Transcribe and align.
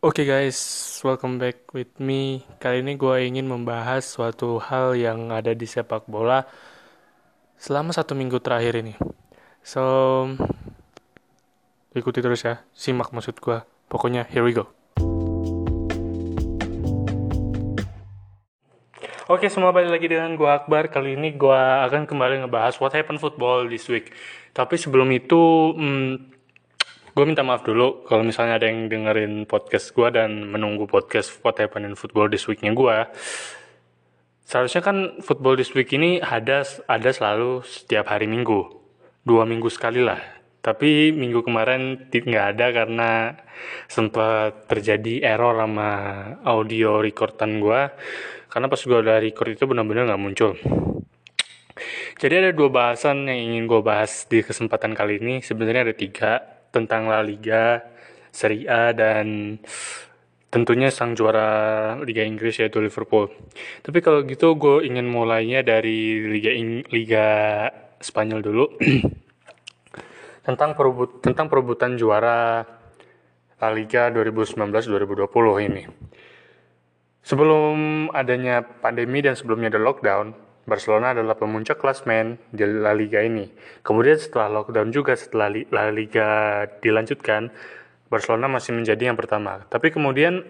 Oke 0.00 0.24
guys, 0.24 0.56
welcome 1.04 1.36
back 1.36 1.76
with 1.76 1.92
me. 2.00 2.40
Kali 2.56 2.80
ini 2.80 2.96
gue 2.96 3.20
ingin 3.20 3.44
membahas 3.44 4.00
suatu 4.00 4.56
hal 4.56 4.96
yang 4.96 5.28
ada 5.28 5.52
di 5.52 5.68
sepak 5.68 6.08
bola 6.08 6.48
selama 7.60 7.92
satu 7.92 8.16
minggu 8.16 8.40
terakhir 8.40 8.80
ini. 8.80 8.96
So, 9.60 10.24
ikuti 11.92 12.24
terus 12.24 12.40
ya, 12.48 12.64
simak 12.72 13.12
maksud 13.12 13.44
gue. 13.44 13.60
Pokoknya, 13.92 14.24
here 14.32 14.40
we 14.40 14.56
go. 14.56 14.72
Oke, 19.28 19.52
semua 19.52 19.76
balik 19.76 20.00
lagi 20.00 20.08
dengan 20.08 20.32
gue 20.32 20.48
Akbar. 20.48 20.88
Kali 20.88 21.12
ini 21.12 21.36
gue 21.36 21.60
akan 21.60 22.08
kembali 22.08 22.48
ngebahas 22.48 22.80
what 22.80 22.96
happened 22.96 23.20
football 23.20 23.68
this 23.68 23.84
week. 23.92 24.16
Tapi 24.56 24.80
sebelum 24.80 25.12
itu, 25.12 25.76
hmm, 25.76 26.39
gue 27.10 27.24
minta 27.26 27.42
maaf 27.42 27.66
dulu 27.66 28.06
kalau 28.06 28.22
misalnya 28.22 28.62
ada 28.62 28.70
yang 28.70 28.86
dengerin 28.86 29.42
podcast 29.50 29.90
gue 29.90 30.08
dan 30.14 30.46
menunggu 30.46 30.86
podcast 30.86 31.34
What 31.42 31.58
Happened 31.58 31.90
in 31.90 31.94
Football 31.98 32.30
This 32.30 32.46
Week-nya 32.46 32.70
gue. 32.70 32.96
Seharusnya 34.46 34.82
kan 34.82 35.18
Football 35.18 35.58
This 35.58 35.74
Week 35.74 35.90
ini 35.90 36.22
ada 36.22 36.62
ada 36.86 37.10
selalu 37.10 37.66
setiap 37.66 38.10
hari 38.14 38.30
Minggu, 38.30 38.66
dua 39.26 39.42
minggu 39.42 39.66
sekali 39.70 40.02
lah. 40.02 40.22
Tapi 40.60 41.10
minggu 41.10 41.40
kemarin 41.40 42.10
nggak 42.12 42.46
ada 42.54 42.66
karena 42.70 43.10
sempat 43.88 44.68
terjadi 44.68 45.24
error 45.24 45.56
sama 45.56 45.90
audio 46.44 47.00
recordan 47.00 47.58
gue. 47.58 47.80
Karena 48.50 48.66
pas 48.66 48.82
gue 48.82 48.98
udah 48.98 49.18
record 49.18 49.50
itu 49.56 49.64
benar-benar 49.66 50.10
nggak 50.10 50.22
muncul. 50.22 50.52
Jadi 52.20 52.34
ada 52.36 52.50
dua 52.52 52.68
bahasan 52.68 53.24
yang 53.24 53.40
ingin 53.54 53.64
gue 53.64 53.80
bahas 53.80 54.28
di 54.28 54.44
kesempatan 54.44 54.92
kali 54.92 55.16
ini. 55.16 55.40
Sebenarnya 55.40 55.88
ada 55.88 55.96
tiga 55.96 56.59
tentang 56.70 57.10
La 57.10 57.22
Liga, 57.22 57.82
Serie 58.30 58.66
A 58.70 58.94
dan 58.94 59.58
tentunya 60.50 60.90
sang 60.90 61.14
juara 61.14 61.94
Liga 62.02 62.26
Inggris 62.26 62.58
yaitu 62.58 62.82
Liverpool. 62.82 63.30
Tapi 63.86 63.98
kalau 64.02 64.26
gitu 64.26 64.58
gue 64.58 64.82
ingin 64.86 65.06
mulainya 65.06 65.62
dari 65.62 66.26
Liga 66.26 66.50
Ing 66.50 66.82
Liga 66.90 67.26
Spanyol 68.02 68.40
dulu. 68.42 68.64
tentang 70.40 70.72
perebut 70.74 71.20
tentang 71.20 71.46
perebutan 71.46 71.94
juara 71.94 72.64
La 73.60 73.68
Liga 73.70 74.08
2019-2020 74.08 75.68
ini. 75.68 75.84
Sebelum 77.20 78.08
adanya 78.16 78.64
pandemi 78.64 79.20
dan 79.20 79.36
sebelumnya 79.36 79.68
ada 79.68 79.80
lockdown, 79.84 80.32
Barcelona 80.70 81.10
adalah 81.10 81.34
pemuncak 81.34 81.82
klasmen 81.82 82.38
di 82.54 82.62
La 82.62 82.94
Liga 82.94 83.18
ini. 83.18 83.50
Kemudian 83.82 84.14
setelah 84.14 84.62
lockdown 84.62 84.94
juga 84.94 85.18
setelah 85.18 85.50
La 85.74 85.90
Liga 85.90 86.62
dilanjutkan, 86.78 87.50
Barcelona 88.06 88.46
masih 88.46 88.78
menjadi 88.78 89.10
yang 89.10 89.18
pertama. 89.18 89.66
Tapi 89.66 89.90
kemudian 89.90 90.46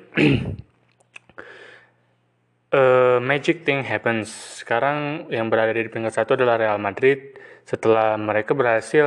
uh, 2.77 3.19
magic 3.33 3.65
thing 3.65 3.81
happens. 3.81 4.61
Sekarang 4.61 5.25
yang 5.33 5.49
berada 5.49 5.73
di 5.73 5.89
peringkat 5.89 6.13
satu 6.13 6.37
adalah 6.37 6.61
Real 6.61 6.77
Madrid 6.77 7.41
setelah 7.65 8.21
mereka 8.21 8.53
berhasil 8.53 9.07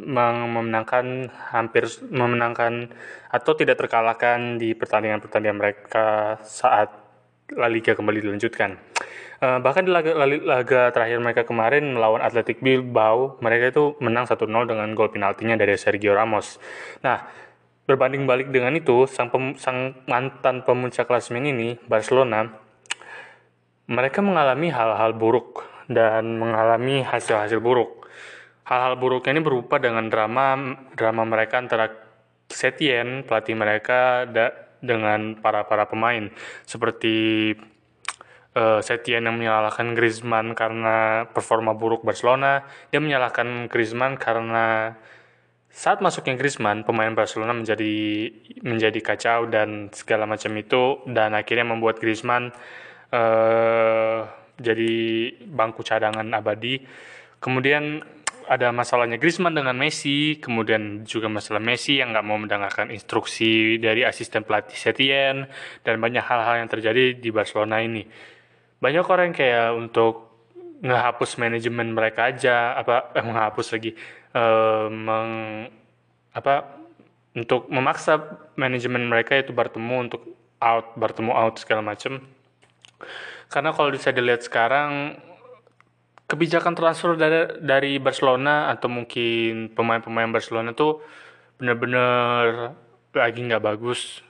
memenangkan 0.00 1.28
hampir 1.52 1.84
memenangkan 2.08 2.88
atau 3.28 3.52
tidak 3.52 3.76
terkalahkan 3.76 4.56
di 4.56 4.72
pertandingan-pertandingan 4.72 5.58
mereka 5.60 6.40
saat 6.40 6.88
La 7.52 7.68
Liga 7.68 7.92
kembali 7.92 8.24
dilanjutkan. 8.24 8.78
Uh, 9.40 9.56
bahkan 9.64 9.88
di 9.88 9.88
laga, 9.88 10.12
laga 10.20 10.92
terakhir 10.92 11.16
mereka 11.16 11.48
kemarin 11.48 11.96
melawan 11.96 12.20
Athletic 12.20 12.60
Bilbao, 12.60 13.40
mereka 13.40 13.72
itu 13.72 13.96
menang 13.96 14.28
1-0 14.28 14.44
dengan 14.68 14.92
gol 14.92 15.08
penaltinya 15.08 15.56
dari 15.56 15.80
Sergio 15.80 16.12
Ramos. 16.12 16.60
Nah, 17.00 17.24
berbanding 17.88 18.28
balik 18.28 18.52
dengan 18.52 18.76
itu, 18.76 19.08
sang, 19.08 19.32
pem, 19.32 19.56
sang 19.56 19.96
mantan 20.04 20.60
pemuncak 20.60 21.08
klasmen 21.08 21.48
ini, 21.48 21.80
Barcelona, 21.88 22.52
mereka 23.88 24.20
mengalami 24.20 24.68
hal-hal 24.68 25.16
buruk 25.16 25.64
dan 25.88 26.36
mengalami 26.36 27.00
hasil-hasil 27.00 27.64
buruk. 27.64 28.04
Hal-hal 28.68 29.00
buruknya 29.00 29.40
ini 29.40 29.42
berupa 29.42 29.80
dengan 29.80 30.12
drama 30.12 30.76
drama 30.94 31.24
mereka 31.24 31.58
antara 31.58 31.88
Setien, 32.50 33.22
pelatih 33.24 33.54
mereka, 33.56 34.26
da, 34.26 34.52
dengan 34.82 35.38
para 35.38 35.64
para 35.64 35.86
pemain 35.86 36.28
seperti 36.66 37.54
uh, 38.56 38.80
Setien 38.82 39.26
yang 39.26 39.36
menyalahkan 39.36 39.94
Griezmann 39.94 40.56
karena 40.58 41.26
performa 41.30 41.76
buruk 41.76 42.02
Barcelona, 42.02 42.66
dia 42.90 42.98
menyalahkan 42.98 43.70
Griezmann 43.70 44.18
karena 44.18 44.96
saat 45.70 46.02
masuknya 46.02 46.34
Griezmann, 46.34 46.82
pemain 46.82 47.14
Barcelona 47.14 47.54
menjadi 47.54 48.26
menjadi 48.66 48.98
kacau 48.98 49.46
dan 49.46 49.94
segala 49.94 50.26
macam 50.26 50.50
itu 50.58 51.06
dan 51.06 51.30
akhirnya 51.38 51.66
membuat 51.70 52.02
Griezmann 52.02 52.50
uh, 53.14 54.20
jadi 54.58 54.92
bangku 55.46 55.86
cadangan 55.86 56.26
abadi. 56.34 56.82
Kemudian 57.40 58.02
ada 58.50 58.74
masalahnya 58.74 59.14
Griezmann 59.14 59.54
dengan 59.54 59.78
Messi, 59.78 60.42
kemudian 60.42 61.06
juga 61.06 61.30
masalah 61.30 61.62
Messi 61.62 62.02
yang 62.02 62.10
nggak 62.10 62.26
mau 62.26 62.34
mendengarkan 62.34 62.90
instruksi 62.90 63.78
dari 63.78 64.02
asisten 64.02 64.42
pelatih 64.42 64.74
Setien 64.74 65.46
dan 65.86 65.94
banyak 66.02 66.26
hal-hal 66.26 66.58
yang 66.58 66.66
terjadi 66.66 67.14
di 67.14 67.30
Barcelona 67.30 67.78
ini 67.78 68.02
banyak 68.80 69.04
orang 69.04 69.30
yang 69.30 69.36
kayak 69.36 69.68
untuk 69.76 70.12
ngehapus 70.80 71.36
manajemen 71.36 71.92
mereka 71.92 72.32
aja 72.32 72.72
apa 72.72 73.12
eh, 73.12 73.24
menghapus 73.24 73.76
lagi 73.76 73.92
eh, 74.32 74.86
meng 74.88 75.30
apa 76.32 76.80
untuk 77.36 77.68
memaksa 77.70 78.18
manajemen 78.56 79.06
mereka 79.06 79.36
itu 79.36 79.52
bertemu 79.52 80.08
untuk 80.08 80.22
out 80.58 80.96
bertemu 80.96 81.32
out 81.36 81.60
segala 81.60 81.84
macam 81.84 82.24
karena 83.52 83.70
kalau 83.76 83.90
bisa 83.92 84.10
dilihat 84.10 84.40
sekarang 84.40 85.20
kebijakan 86.30 86.78
transfer 86.78 87.18
dari 87.18 87.60
dari 87.60 87.92
Barcelona 87.98 88.70
atau 88.72 88.86
mungkin 88.86 89.74
pemain-pemain 89.74 90.30
Barcelona 90.30 90.72
tuh 90.72 91.02
benar-benar 91.58 92.72
lagi 93.12 93.40
nggak 93.42 93.62
bagus 93.62 94.22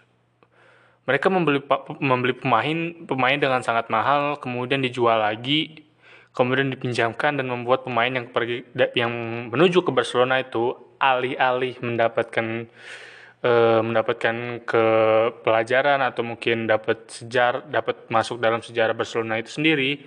mereka 1.10 1.26
membeli 1.26 1.58
membeli 1.98 2.38
pemain 2.38 2.78
pemain 3.02 3.34
dengan 3.34 3.66
sangat 3.66 3.90
mahal 3.90 4.38
kemudian 4.38 4.78
dijual 4.78 5.18
lagi 5.18 5.82
kemudian 6.30 6.70
dipinjamkan 6.70 7.34
dan 7.34 7.50
membuat 7.50 7.82
pemain 7.82 8.06
yang 8.06 8.30
pergi 8.30 8.62
yang 8.94 9.10
menuju 9.50 9.82
ke 9.82 9.90
Barcelona 9.90 10.38
itu 10.38 10.78
alih-alih 11.02 11.82
mendapatkan 11.82 12.70
uh, 13.42 13.80
mendapatkan 13.82 14.62
ke 14.62 14.84
pelajaran 15.42 15.98
atau 16.06 16.22
mungkin 16.22 16.70
dapat 16.70 17.10
sejar 17.10 17.66
dapat 17.66 18.06
masuk 18.06 18.38
dalam 18.38 18.62
sejarah 18.62 18.94
Barcelona 18.94 19.42
itu 19.42 19.50
sendiri 19.58 20.06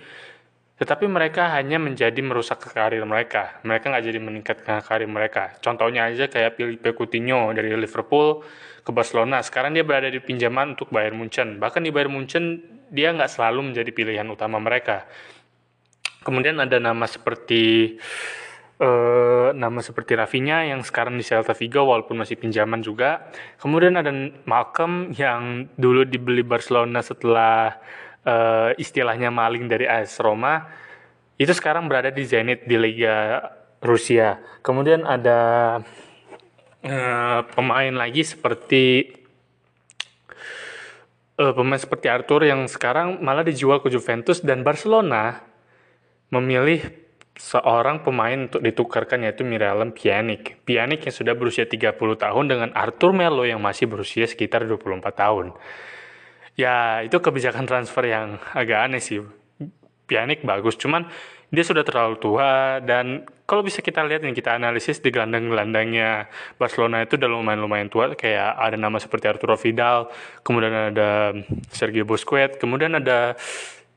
tetapi 0.74 1.06
mereka 1.06 1.54
hanya 1.54 1.78
menjadi 1.78 2.18
merusak 2.18 2.58
karir 2.74 3.06
mereka. 3.06 3.62
Mereka 3.62 3.94
nggak 3.94 4.04
jadi 4.10 4.18
meningkatkan 4.18 4.82
karir 4.82 5.06
mereka. 5.06 5.54
Contohnya 5.62 6.10
aja 6.10 6.26
kayak 6.26 6.58
Filipe 6.58 6.90
Coutinho 6.98 7.54
dari 7.54 7.70
Liverpool 7.78 8.42
ke 8.82 8.90
Barcelona. 8.90 9.38
Sekarang 9.46 9.70
dia 9.70 9.86
berada 9.86 10.10
di 10.10 10.18
pinjaman 10.18 10.74
untuk 10.74 10.90
Bayern 10.90 11.14
Munchen. 11.14 11.62
Bahkan 11.62 11.78
di 11.78 11.94
Bayern 11.94 12.10
Munchen 12.10 12.44
dia 12.90 13.14
nggak 13.14 13.30
selalu 13.30 13.70
menjadi 13.70 13.90
pilihan 13.94 14.26
utama 14.26 14.58
mereka. 14.58 15.06
Kemudian 16.26 16.58
ada 16.58 16.82
nama 16.82 17.06
seperti 17.06 17.94
uh, 18.82 19.54
nama 19.54 19.78
seperti 19.78 20.18
Rafinha 20.18 20.66
yang 20.66 20.82
sekarang 20.82 21.14
di 21.14 21.22
Celta 21.22 21.54
Vigo 21.54 21.86
walaupun 21.86 22.18
masih 22.18 22.34
pinjaman 22.34 22.82
juga. 22.82 23.30
Kemudian 23.62 23.94
ada 23.94 24.10
Malcolm 24.48 25.14
yang 25.14 25.70
dulu 25.78 26.02
dibeli 26.02 26.42
Barcelona 26.42 26.98
setelah 26.98 27.78
uh, 28.24 28.70
istilahnya 28.76 29.28
maling 29.28 29.68
dari 29.68 29.84
AS 29.88 30.18
Roma 30.20 30.64
itu 31.34 31.50
sekarang 31.50 31.90
berada 31.90 32.14
di 32.14 32.22
Zenit 32.24 32.64
di 32.64 32.76
Liga 32.78 33.42
Rusia. 33.82 34.38
Kemudian 34.62 35.04
ada 35.04 35.80
uh, 36.84 37.40
pemain 37.52 37.94
lagi 37.94 38.22
seperti 38.22 39.12
uh, 41.38 41.52
pemain 41.52 41.80
seperti 41.80 42.06
Arthur 42.08 42.46
yang 42.46 42.64
sekarang 42.70 43.20
malah 43.20 43.42
dijual 43.42 43.82
ke 43.82 43.90
Juventus 43.90 44.40
dan 44.40 44.62
Barcelona 44.62 45.42
memilih 46.30 47.04
seorang 47.34 48.06
pemain 48.06 48.46
untuk 48.46 48.62
ditukarkan 48.62 49.26
yaitu 49.26 49.42
Miralem 49.42 49.90
Pjanic. 49.90 50.62
Pjanic 50.62 51.10
yang 51.10 51.14
sudah 51.14 51.34
berusia 51.34 51.66
30 51.66 51.98
tahun 51.98 52.44
dengan 52.46 52.70
Arthur 52.78 53.10
Melo 53.10 53.42
yang 53.42 53.58
masih 53.58 53.90
berusia 53.90 54.22
sekitar 54.30 54.62
24 54.70 55.02
tahun 55.10 55.50
ya 56.54 57.02
itu 57.02 57.18
kebijakan 57.18 57.66
transfer 57.66 58.04
yang 58.06 58.38
agak 58.54 58.90
aneh 58.90 59.02
sih. 59.02 59.22
Pjanic 60.04 60.44
bagus, 60.44 60.76
cuman 60.76 61.08
dia 61.48 61.64
sudah 61.64 61.80
terlalu 61.80 62.20
tua 62.20 62.76
dan 62.84 63.24
kalau 63.48 63.64
bisa 63.64 63.80
kita 63.80 64.04
lihat 64.04 64.20
nih 64.20 64.36
kita 64.36 64.52
analisis 64.52 65.00
di 65.00 65.08
gelandang-gelandangnya 65.08 66.28
Barcelona 66.60 67.08
itu 67.08 67.16
udah 67.16 67.30
lumayan-lumayan 67.30 67.88
tua 67.88 68.12
kayak 68.12 68.52
ada 68.58 68.76
nama 68.76 69.00
seperti 69.00 69.32
Arturo 69.32 69.56
Vidal, 69.56 70.12
kemudian 70.44 70.92
ada 70.92 71.32
Sergio 71.72 72.04
Busquets, 72.04 72.60
kemudian 72.60 73.00
ada 73.00 73.32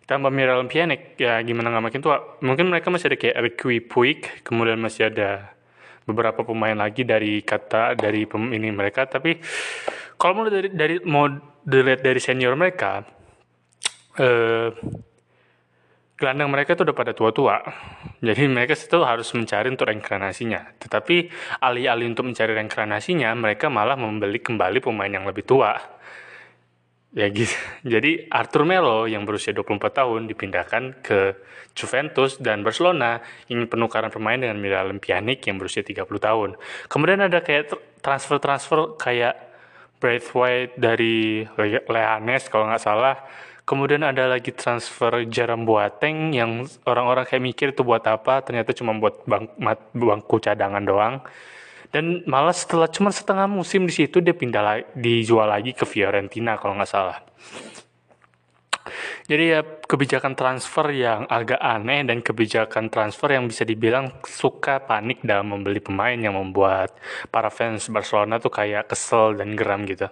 tambah 0.07 0.31
Miralem 0.31 0.71
Pjanic 0.71 1.19
ya 1.19 1.43
gimana 1.43 1.67
nggak 1.67 1.85
makin 1.91 2.01
tua 2.01 2.39
mungkin 2.39 2.71
mereka 2.71 2.87
masih 2.87 3.11
ada 3.11 3.17
kayak 3.19 3.37
Ricky 3.43 3.83
Puig 3.83 4.23
kemudian 4.47 4.79
masih 4.79 5.11
ada 5.11 5.51
beberapa 6.07 6.47
pemain 6.47 6.79
lagi 6.79 7.03
dari 7.03 7.43
kata 7.43 7.99
dari 7.99 8.23
pem 8.23 8.55
ini 8.55 8.71
mereka 8.71 9.03
tapi 9.03 9.35
kalau 10.15 10.33
mau 10.41 10.43
dari 10.47 10.71
dari 10.71 11.03
mau 11.03 11.27
dilihat 11.67 11.99
dari 11.99 12.23
senior 12.23 12.55
mereka 12.55 13.03
eh 14.17 14.71
gelandang 16.17 16.49
mereka 16.49 16.73
itu 16.73 16.81
udah 16.81 16.97
pada 16.97 17.13
tua-tua. 17.13 17.61
Jadi 18.17 18.49
mereka 18.49 18.73
itu 18.73 18.99
harus 19.05 19.29
mencari 19.37 19.69
untuk 19.69 19.85
reinkarnasinya. 19.85 20.81
Tetapi 20.81 21.29
alih-alih 21.61 22.09
untuk 22.09 22.25
mencari 22.25 22.57
reinkarnasinya, 22.57 23.29
mereka 23.37 23.69
malah 23.69 23.93
membeli 23.93 24.41
kembali 24.41 24.81
pemain 24.81 25.13
yang 25.13 25.29
lebih 25.29 25.45
tua. 25.45 25.77
Ya 27.13 27.29
gitu. 27.29 27.53
Jadi 27.93 28.25
Arthur 28.33 28.65
Melo 28.65 29.05
yang 29.05 29.29
berusia 29.29 29.53
24 29.53 29.77
tahun 29.93 30.21
dipindahkan 30.25 31.05
ke 31.05 31.37
Juventus 31.77 32.41
dan 32.41 32.65
Barcelona 32.65 33.21
ingin 33.53 33.69
penukaran 33.69 34.09
pemain 34.09 34.41
dengan 34.41 34.57
Miralem 34.57 34.97
Pjanic 34.97 35.45
yang 35.45 35.61
berusia 35.61 35.85
30 35.85 36.01
tahun. 36.09 36.57
Kemudian 36.89 37.21
ada 37.21 37.45
kayak 37.45 37.77
transfer-transfer 38.01 38.97
kayak 38.97 39.46
Braithwaite 39.97 40.77
dari 40.77 41.45
Leanes 41.57 42.47
kalau 42.47 42.69
nggak 42.69 42.83
salah 42.83 43.15
Kemudian 43.67 43.99
ada 43.99 44.31
lagi 44.31 44.55
transfer 44.55 45.27
Jaram 45.27 45.67
Boateng 45.67 46.31
yang 46.31 46.63
orang-orang 46.87 47.27
kayak 47.27 47.43
mikir 47.43 47.67
itu 47.75 47.83
buat 47.83 47.99
apa, 48.07 48.39
ternyata 48.39 48.71
cuma 48.71 48.95
buat 48.95 49.27
bang, 49.27 49.43
bangku 49.91 50.39
cadangan 50.39 50.79
doang. 50.87 51.19
Dan 51.91 52.23
malah 52.31 52.55
setelah 52.55 52.87
cuma 52.87 53.11
setengah 53.11 53.43
musim 53.51 53.83
di 53.83 53.91
situ 53.91 54.23
dia 54.23 54.31
pindah 54.31 54.63
lagi, 54.63 54.83
dijual 54.95 55.51
lagi 55.51 55.75
ke 55.75 55.83
Fiorentina 55.83 56.55
kalau 56.55 56.79
nggak 56.79 56.87
salah. 56.87 57.19
Jadi 59.25 59.43
ya 59.51 59.61
kebijakan 59.63 60.33
transfer 60.33 60.89
yang 60.91 61.25
agak 61.27 61.59
aneh 61.59 62.03
dan 62.07 62.23
kebijakan 62.23 62.87
transfer 62.87 63.33
yang 63.33 63.45
bisa 63.45 63.63
dibilang 63.63 64.19
suka 64.25 64.83
panik 64.83 65.21
dalam 65.23 65.53
membeli 65.53 65.79
pemain 65.79 66.17
yang 66.17 66.35
membuat 66.35 66.95
para 67.29 67.51
fans 67.51 67.87
Barcelona 67.87 68.39
tuh 68.41 68.51
kayak 68.51 68.91
kesel 68.91 69.37
dan 69.37 69.53
geram 69.53 69.83
gitu. 69.85 70.07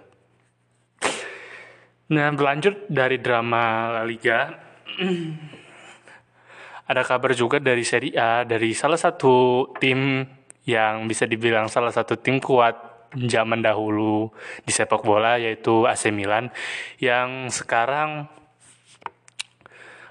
Nah, 2.06 2.30
berlanjut 2.30 2.86
dari 2.86 3.18
drama 3.18 3.90
La 3.90 4.02
Liga, 4.06 4.46
ada 6.90 7.02
kabar 7.02 7.34
juga 7.34 7.58
dari 7.58 7.82
Serie 7.82 8.14
A 8.14 8.46
dari 8.46 8.70
salah 8.78 8.98
satu 8.98 9.66
tim 9.82 10.22
yang 10.66 11.10
bisa 11.10 11.26
dibilang 11.26 11.66
salah 11.66 11.90
satu 11.90 12.14
tim 12.18 12.38
kuat 12.38 13.10
zaman 13.14 13.62
dahulu 13.62 14.30
di 14.62 14.70
sepak 14.74 15.02
bola 15.02 15.38
yaitu 15.38 15.86
AC 15.86 16.10
Milan 16.10 16.50
yang 16.98 17.50
sekarang 17.50 18.26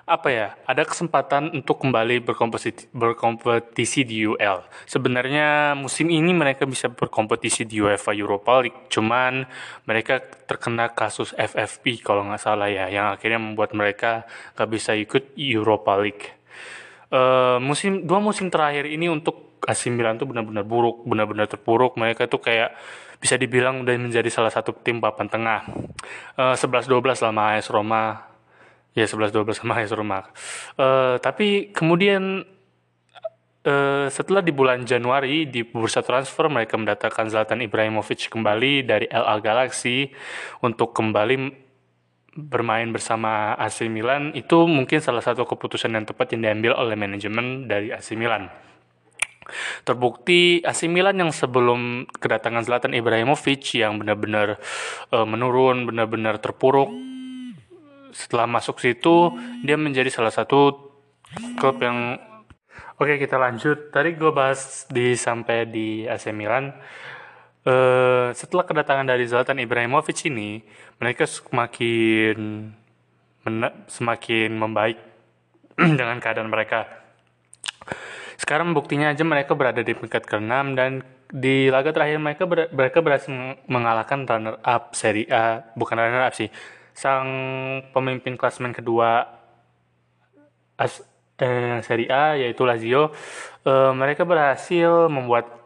apa 0.05 0.29
ya 0.29 0.53
ada 0.69 0.85
kesempatan 0.85 1.49
untuk 1.49 1.81
kembali 1.81 2.21
berkompetisi 2.21 2.93
berkompetisi 2.93 4.05
di 4.05 4.21
UL. 4.21 4.61
Sebenarnya 4.85 5.73
musim 5.73 6.13
ini 6.13 6.29
mereka 6.29 6.69
bisa 6.69 6.93
berkompetisi 6.93 7.65
di 7.65 7.81
UEFA 7.81 8.13
Europa 8.13 8.61
League, 8.61 8.85
cuman 8.93 9.49
mereka 9.89 10.21
terkena 10.21 10.93
kasus 10.93 11.33
FFP 11.33 12.05
kalau 12.05 12.21
nggak 12.29 12.37
salah 12.37 12.69
ya, 12.69 12.85
yang 12.85 13.09
akhirnya 13.09 13.41
membuat 13.41 13.73
mereka 13.73 14.29
nggak 14.53 14.69
bisa 14.69 14.93
ikut 14.93 15.33
Europa 15.33 15.97
League. 15.97 16.37
Uh, 17.09 17.57
musim 17.57 18.05
dua 18.05 18.21
musim 18.21 18.53
terakhir 18.53 18.85
ini 18.85 19.09
untuk 19.09 19.57
AC 19.65 19.89
Milan 19.89 20.21
tuh 20.21 20.29
benar-benar 20.29 20.61
buruk, 20.61 21.01
benar-benar 21.09 21.49
terpuruk. 21.49 21.97
Mereka 21.97 22.29
tuh 22.29 22.45
kayak 22.45 22.77
bisa 23.17 23.41
dibilang 23.41 23.81
udah 23.81 23.97
menjadi 23.97 24.29
salah 24.29 24.53
satu 24.53 24.77
tim 24.85 25.01
papan 25.01 25.25
tengah. 25.25 25.65
Uh, 26.37 26.53
11-12 26.53 27.25
lama 27.25 27.57
AS 27.57 27.73
Roma 27.73 28.34
Ya 28.95 29.03
11-12 29.03 29.59
sama 29.59 29.83
AS 29.83 29.91
Roma. 29.91 30.23
Uh, 30.79 31.19
tapi 31.19 31.75
kemudian 31.75 32.47
uh, 33.67 34.07
setelah 34.07 34.39
di 34.39 34.55
bulan 34.55 34.87
Januari 34.87 35.43
di 35.51 35.67
bursa 35.67 35.99
transfer 35.99 36.47
mereka 36.47 36.79
mendatangkan 36.79 37.27
Zlatan 37.27 37.59
Ibrahimovic 37.59 38.31
kembali 38.31 38.87
dari 38.87 39.05
LA 39.11 39.35
Galaxy 39.43 40.07
untuk 40.63 40.95
kembali 40.95 41.65
bermain 42.35 42.87
bersama 42.91 43.55
AC 43.55 43.87
Milan 43.87 44.35
itu 44.35 44.67
mungkin 44.67 44.99
salah 44.99 45.23
satu 45.23 45.47
keputusan 45.47 45.91
yang 45.91 46.07
tepat 46.07 46.35
yang 46.35 46.51
diambil 46.51 46.75
oleh 46.79 46.95
manajemen 46.95 47.67
dari 47.67 47.91
AC 47.91 48.15
Milan. 48.15 48.47
Terbukti 49.85 50.63
AC 50.65 50.89
Milan 50.89 51.21
yang 51.21 51.31
sebelum 51.35 52.09
kedatangan 52.15 52.65
Zlatan 52.65 52.95
Ibrahimovic 52.97 53.77
yang 53.77 54.01
benar-benar 54.01 54.57
uh, 55.11 55.27
menurun, 55.27 55.85
benar-benar 55.85 56.39
terpuruk 56.41 57.14
setelah 58.15 58.47
masuk 58.47 58.79
situ 58.79 59.35
dia 59.67 59.75
menjadi 59.75 60.07
salah 60.07 60.31
satu 60.31 60.71
klub 61.59 61.83
yang 61.83 62.15
Oke 62.95 63.19
kita 63.19 63.35
lanjut. 63.35 63.91
Tadi 63.91 64.15
gue 64.15 64.31
bahas 64.31 64.87
di 64.87 65.19
sampai 65.19 65.67
di 65.67 66.07
AC 66.07 66.31
Milan. 66.31 66.71
Uh, 67.67 68.31
setelah 68.31 68.63
kedatangan 68.63 69.03
dari 69.03 69.27
Zlatan 69.27 69.59
Ibrahimovic 69.59 70.31
ini, 70.31 70.63
mereka 71.03 71.27
semakin 71.27 72.71
semakin 73.91 74.49
membaik 74.55 74.95
dengan 75.99 76.23
keadaan 76.23 76.47
mereka. 76.47 76.87
Sekarang 78.39 78.71
buktinya 78.71 79.11
aja 79.11 79.27
mereka 79.27 79.59
berada 79.59 79.83
di 79.83 79.91
peringkat 79.91 80.23
ke-6 80.23 80.55
dan 80.79 81.03
di 81.27 81.67
laga 81.67 81.91
terakhir 81.91 82.15
mereka 82.23 82.47
ber 82.47 82.71
mereka 82.71 83.03
berhasil 83.03 83.59
mengalahkan 83.67 84.23
runner 84.23 84.55
up 84.63 84.95
Serie 84.95 85.27
A, 85.27 85.67
bukan 85.75 85.99
runner 85.99 86.23
up 86.23 86.31
sih, 86.31 86.47
sang 86.95 87.27
pemimpin 87.91 88.39
klasemen 88.39 88.71
kedua 88.71 89.27
as, 90.79 91.03
eh, 91.37 91.83
Serie 91.83 92.07
A 92.07 92.39
yaitu 92.39 92.63
Lazio 92.63 93.11
eh, 93.67 93.91
mereka 93.91 94.23
berhasil 94.23 95.11
membuat 95.11 95.65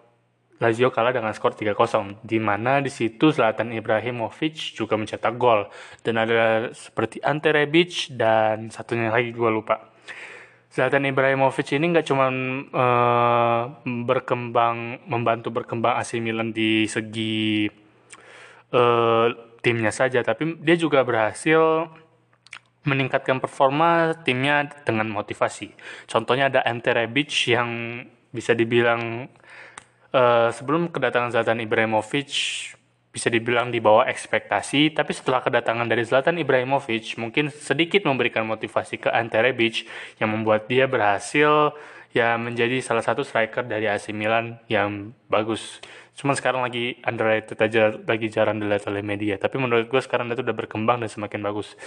Lazio 0.60 0.92
kalah 0.92 1.16
dengan 1.16 1.32
skor 1.32 1.56
3-0 1.56 2.20
di 2.20 2.36
mana 2.36 2.84
di 2.84 2.92
situ 2.92 3.32
Zlatan 3.32 3.72
Ibrahimovic 3.72 4.76
juga 4.76 5.00
mencetak 5.00 5.40
gol. 5.40 5.72
Dan 6.04 6.20
ada 6.20 6.76
seperti 6.76 7.24
Ante 7.24 7.56
Rebic 7.56 8.12
dan 8.12 8.68
satunya 8.68 9.08
lagi 9.08 9.32
gue 9.32 9.48
lupa. 9.48 9.88
Zlatan 10.70 11.08
Ibrahimovic 11.08 11.80
ini 11.80 11.96
nggak 11.96 12.08
cuma 12.12 12.28
uh, 12.76 13.62
berkembang 14.04 15.08
membantu 15.08 15.50
berkembang 15.50 15.96
AC 15.96 16.20
Milan 16.20 16.52
di 16.52 16.84
segi 16.92 17.66
uh, 18.76 19.49
timnya 19.60 19.92
saja, 19.92 20.24
tapi 20.24 20.60
dia 20.64 20.76
juga 20.80 21.04
berhasil 21.04 21.90
meningkatkan 22.88 23.44
performa 23.44 24.16
timnya 24.24 24.72
dengan 24.88 25.12
motivasi. 25.12 25.76
Contohnya 26.08 26.48
ada 26.48 26.64
Ante 26.64 26.96
Rebic 26.96 27.30
yang 27.52 28.02
bisa 28.32 28.56
dibilang 28.56 29.28
uh, 30.16 30.50
sebelum 30.50 30.90
kedatangan 30.90 31.36
Zlatan 31.36 31.60
Ibrahimovic 31.60 32.32
bisa 33.10 33.26
dibilang 33.28 33.74
di 33.74 33.82
bawah 33.82 34.06
ekspektasi, 34.06 34.94
tapi 34.94 35.18
setelah 35.18 35.42
kedatangan 35.42 35.90
dari 35.90 36.06
Zlatan 36.06 36.38
Ibrahimovic 36.38 37.18
mungkin 37.18 37.50
sedikit 37.50 38.06
memberikan 38.06 38.46
motivasi 38.46 39.02
ke 39.02 39.10
Ante 39.10 39.42
Rebic 39.42 39.90
yang 40.22 40.30
membuat 40.30 40.70
dia 40.70 40.86
berhasil 40.86 41.74
ya 42.10 42.38
menjadi 42.42 42.82
salah 42.82 43.06
satu 43.06 43.22
striker 43.22 43.66
dari 43.66 43.86
AC 43.86 44.10
Milan 44.14 44.58
yang 44.66 45.14
bagus. 45.30 45.82
Cuman 46.18 46.36
sekarang 46.36 46.66
lagi 46.66 47.00
underrated 47.06 47.56
aja, 47.56 47.96
lagi 47.96 48.28
jarang 48.28 48.60
dilihat 48.60 48.90
oleh 48.90 49.06
media. 49.06 49.38
Tapi 49.38 49.56
menurut 49.62 49.88
gue 49.88 50.02
sekarang 50.02 50.28
itu 50.34 50.42
udah 50.42 50.58
berkembang 50.58 51.00
dan 51.00 51.10
semakin 51.10 51.40
bagus. 51.46 51.78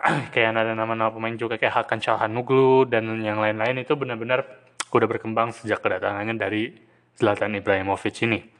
kayak 0.32 0.56
ada 0.56 0.72
nama-nama 0.72 1.12
pemain 1.12 1.34
juga 1.36 1.60
kayak 1.60 1.84
Hakan 1.84 2.00
Calhanoglu 2.00 2.88
dan 2.88 3.08
yang 3.20 3.40
lain-lain 3.40 3.84
itu 3.84 3.92
benar-benar 3.96 4.44
udah 4.90 5.08
berkembang 5.08 5.52
sejak 5.54 5.80
kedatangannya 5.84 6.34
dari 6.36 6.72
Zlatan 7.16 7.56
Ibrahimovic 7.56 8.16
ini. 8.24 8.59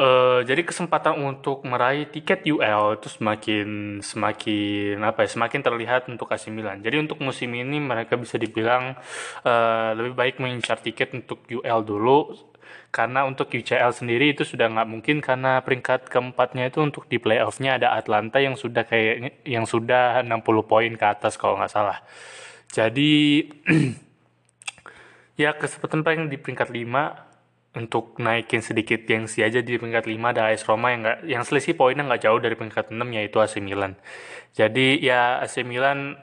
Uh, 0.00 0.40
jadi 0.48 0.64
kesempatan 0.64 1.20
untuk 1.20 1.60
meraih 1.68 2.08
tiket 2.08 2.48
UL 2.48 2.96
itu 2.96 3.12
semakin 3.12 4.00
semakin 4.00 4.96
apa 5.04 5.28
ya 5.28 5.36
semakin 5.36 5.60
terlihat 5.60 6.08
untuk 6.08 6.32
AC 6.32 6.48
Milan. 6.48 6.80
Jadi 6.80 7.04
untuk 7.04 7.20
musim 7.20 7.52
ini 7.52 7.76
mereka 7.76 8.16
bisa 8.16 8.40
dibilang 8.40 8.96
uh, 9.44 9.92
lebih 9.92 10.16
baik 10.16 10.40
mengincar 10.40 10.80
tiket 10.80 11.12
untuk 11.12 11.44
UL 11.52 11.84
dulu 11.84 12.32
karena 12.88 13.28
untuk 13.28 13.52
UCL 13.52 13.92
sendiri 13.92 14.32
itu 14.32 14.40
sudah 14.40 14.72
nggak 14.72 14.88
mungkin 14.88 15.20
karena 15.20 15.60
peringkat 15.60 16.08
keempatnya 16.08 16.72
itu 16.72 16.80
untuk 16.80 17.04
di 17.04 17.20
playoffnya 17.20 17.76
ada 17.76 17.92
Atlanta 17.92 18.40
yang 18.40 18.56
sudah 18.56 18.88
kayak 18.88 19.44
yang 19.44 19.68
sudah 19.68 20.24
60 20.24 20.32
poin 20.64 20.92
ke 20.96 21.04
atas 21.04 21.36
kalau 21.36 21.60
nggak 21.60 21.76
salah. 21.76 22.00
Jadi 22.72 23.44
ya 25.44 25.52
kesempatan 25.60 26.00
paling 26.00 26.32
di 26.32 26.40
peringkat 26.40 26.72
5 26.72 27.29
untuk 27.70 28.18
naikin 28.18 28.58
sedikit 28.66 29.06
gengsi 29.06 29.46
aja 29.46 29.62
di 29.62 29.78
peringkat 29.78 30.10
5 30.10 30.32
ada 30.34 30.50
AS 30.50 30.66
Roma 30.66 30.90
yang 30.90 31.06
gak, 31.06 31.18
yang 31.22 31.42
selisih 31.46 31.78
poinnya 31.78 32.02
nggak 32.02 32.26
jauh 32.26 32.40
dari 32.42 32.58
peringkat 32.58 32.90
6 32.90 32.98
yaitu 33.14 33.38
AC 33.38 33.62
Milan. 33.62 33.94
Jadi 34.50 34.98
ya 34.98 35.38
AC 35.38 35.62
Milan 35.62 36.18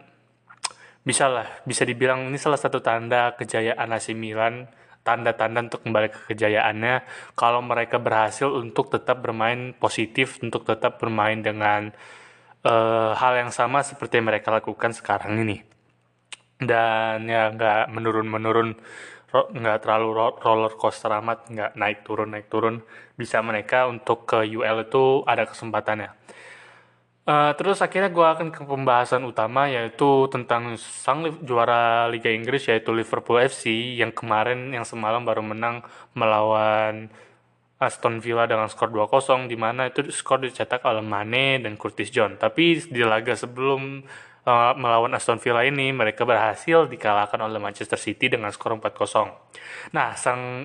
bisa 1.08 1.32
lah, 1.32 1.48
bisa 1.63 1.88
dibilang 1.88 2.27
ini 2.27 2.36
salah 2.36 2.60
satu 2.60 2.84
tanda 2.84 3.32
kejayaan 3.39 3.88
AC 3.96 4.12
Milan, 4.12 4.68
tanda-tanda 5.08 5.72
untuk 5.72 5.88
kembali 5.88 6.12
ke 6.12 6.20
kejayaannya 6.36 7.08
kalau 7.39 7.63
mereka 7.63 7.96
berhasil 7.96 8.51
untuk 8.51 8.92
tetap 8.92 9.24
bermain 9.24 9.72
positif, 9.72 10.44
untuk 10.44 10.68
tetap 10.68 11.00
bermain 11.00 11.39
dengan 11.39 11.96
uh, 12.68 13.16
hal 13.16 13.39
yang 13.39 13.56
sama 13.56 13.88
seperti 13.88 14.20
yang 14.20 14.27
mereka 14.27 14.51
lakukan 14.51 14.92
sekarang 14.92 15.39
ini. 15.48 15.63
Dan 16.60 17.24
ya 17.24 17.56
nggak 17.56 17.96
menurun-menurun 17.96 18.75
nggak 19.31 19.84
terlalu 19.84 20.31
roller 20.39 20.74
coaster 20.79 21.12
amat 21.19 21.51
nggak 21.51 21.72
naik 21.75 22.00
turun 22.07 22.31
naik 22.31 22.48
turun 22.48 22.79
bisa 23.19 23.43
mereka 23.43 23.86
untuk 23.91 24.24
ke 24.24 24.48
UL 24.48 24.88
itu 24.88 25.27
ada 25.27 25.43
kesempatannya 25.43 26.15
uh, 27.27 27.51
terus 27.60 27.84
akhirnya 27.84 28.07
gue 28.07 28.24
akan 28.24 28.48
ke 28.55 28.63
pembahasan 28.63 29.27
utama 29.27 29.67
yaitu 29.67 30.31
tentang 30.31 30.79
sang 30.79 31.27
juara 31.43 32.07
Liga 32.07 32.31
Inggris 32.31 32.72
yaitu 32.72 32.96
Liverpool 32.96 33.43
FC 33.43 34.00
yang 34.00 34.15
kemarin 34.15 34.72
yang 34.72 34.88
semalam 34.88 35.27
baru 35.27 35.43
menang 35.43 35.84
melawan 36.15 37.12
Aston 37.77 38.17
Villa 38.17 38.50
dengan 38.50 38.65
skor 38.65 38.89
2-0 38.89 39.46
di 39.46 39.53
mana 39.53 39.86
itu 39.86 40.10
skor 40.10 40.41
dicetak 40.41 40.81
oleh 40.81 41.05
Mane 41.05 41.62
dan 41.62 41.77
Curtis 41.77 42.10
John. 42.10 42.34
Tapi 42.34 42.89
di 42.89 43.05
laga 43.05 43.38
sebelum 43.38 44.01
melawan 44.80 45.12
Aston 45.12 45.44
Villa 45.44 45.68
ini 45.68 45.92
mereka 45.92 46.24
berhasil 46.24 46.88
dikalahkan 46.88 47.36
oleh 47.44 47.60
Manchester 47.60 48.00
City 48.00 48.32
dengan 48.32 48.48
skor 48.56 48.80
4-0. 48.80 49.27
Nah, 49.92 50.16
sang 50.16 50.63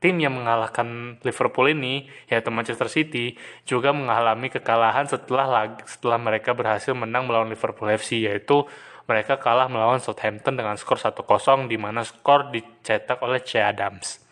tim 0.00 0.16
yang 0.16 0.36
mengalahkan 0.36 1.20
Liverpool 1.24 1.72
ini 1.72 2.08
yaitu 2.28 2.48
Manchester 2.48 2.88
City 2.88 3.36
juga 3.68 3.92
mengalami 3.92 4.48
kekalahan 4.48 5.04
setelah 5.08 5.76
setelah 5.84 6.16
mereka 6.16 6.56
berhasil 6.56 6.96
menang 6.96 7.28
melawan 7.28 7.52
Liverpool 7.52 7.88
FC 7.92 8.24
yaitu 8.24 8.64
mereka 9.04 9.36
kalah 9.36 9.68
melawan 9.68 10.00
Southampton 10.00 10.56
dengan 10.56 10.76
skor 10.80 10.96
1-0 10.96 11.68
di 11.68 11.76
mana 11.76 12.00
skor 12.04 12.48
dicetak 12.52 13.20
oleh 13.20 13.44
Che 13.44 13.60
Adams. 13.60 14.22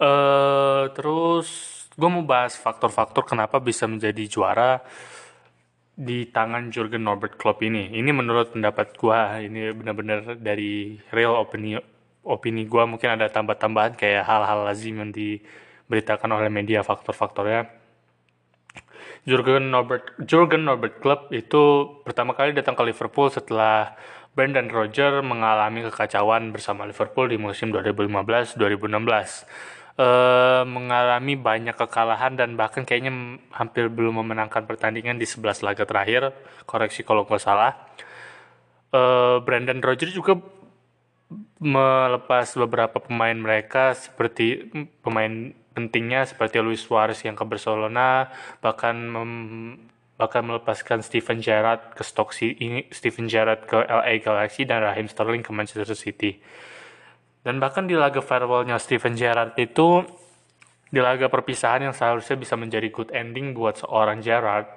Uh, 0.00 0.88
terus 0.96 1.48
gue 1.92 2.08
mau 2.08 2.24
bahas 2.24 2.56
faktor-faktor 2.56 3.28
kenapa 3.28 3.60
bisa 3.60 3.84
menjadi 3.84 4.24
juara 4.24 4.80
di 6.00 6.24
tangan 6.32 6.72
Jurgen 6.72 7.04
Norbert 7.04 7.36
Klopp 7.36 7.60
ini. 7.60 7.92
Ini 7.92 8.08
menurut 8.16 8.56
pendapat 8.56 8.96
gue, 8.96 9.20
ini 9.44 9.68
benar-benar 9.76 10.40
dari 10.40 10.96
real 11.12 11.36
opini 11.36 11.76
opini 12.24 12.64
gue 12.64 12.82
mungkin 12.88 13.20
ada 13.20 13.28
tambah-tambahan 13.28 14.00
kayak 14.00 14.24
hal-hal 14.24 14.64
lazim 14.64 14.96
yang 14.96 15.12
diberitakan 15.12 16.32
oleh 16.32 16.48
media 16.48 16.80
faktor-faktornya. 16.80 17.68
Jurgen 19.28 19.68
Norbert 19.68 20.16
Jurgen 20.24 20.64
Norbert 20.64 21.04
Klopp 21.04 21.28
itu 21.36 21.92
pertama 22.00 22.32
kali 22.32 22.56
datang 22.56 22.72
ke 22.72 22.88
Liverpool 22.88 23.28
setelah 23.28 23.92
Brendan 24.32 24.72
Rodgers 24.72 25.20
mengalami 25.20 25.84
kekacauan 25.84 26.48
bersama 26.48 26.88
Liverpool 26.88 27.28
di 27.28 27.36
musim 27.36 27.68
2015-2016 27.76 28.56
uh, 29.98 30.62
mengalami 30.68 31.34
banyak 31.34 31.74
kekalahan 31.74 32.36
dan 32.38 32.54
bahkan 32.54 32.86
kayaknya 32.86 33.40
hampir 33.50 33.90
belum 33.90 34.22
memenangkan 34.22 34.68
pertandingan 34.68 35.18
di 35.18 35.26
11 35.26 35.66
laga 35.66 35.82
terakhir. 35.88 36.30
Koreksi 36.68 37.02
kalau 37.02 37.26
nggak 37.26 37.42
salah. 37.42 37.74
Uh, 38.90 39.38
Brandon 39.42 39.78
Rodgers 39.78 40.14
juga 40.14 40.38
melepas 41.62 42.58
beberapa 42.58 42.98
pemain 42.98 43.36
mereka 43.38 43.94
seperti 43.94 44.66
pemain 44.98 45.54
pentingnya 45.70 46.26
seperti 46.26 46.58
Luis 46.58 46.82
Suarez 46.82 47.22
yang 47.22 47.38
ke 47.38 47.46
Barcelona 47.46 48.34
bahkan 48.58 48.98
mem, 48.98 49.32
bahkan 50.18 50.42
melepaskan 50.42 51.00
Steven 51.00 51.38
Gerrard 51.38 51.94
ke 51.94 52.02
Stoke 52.02 52.34
Steven 52.90 53.26
Gerrard 53.30 53.64
ke 53.64 53.78
LA 53.78 54.20
Galaxy 54.20 54.66
dan 54.66 54.82
Raheem 54.82 55.06
Sterling 55.06 55.40
ke 55.40 55.48
Manchester 55.54 55.96
City. 55.96 56.42
Dan 57.40 57.56
bahkan 57.56 57.88
di 57.88 57.96
laga 57.96 58.20
farewellnya 58.20 58.76
Steven 58.76 59.16
Gerrard 59.16 59.56
itu, 59.56 60.04
di 60.92 61.00
laga 61.00 61.32
perpisahan 61.32 61.88
yang 61.88 61.94
seharusnya 61.96 62.36
bisa 62.36 62.54
menjadi 62.60 62.92
good 62.92 63.08
ending 63.16 63.56
buat 63.56 63.80
seorang 63.80 64.20
Gerrard, 64.20 64.68